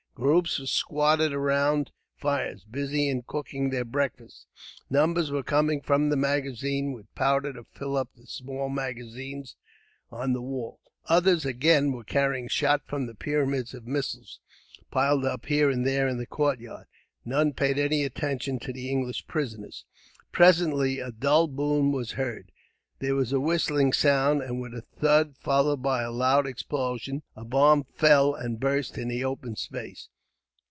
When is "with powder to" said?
6.91-7.65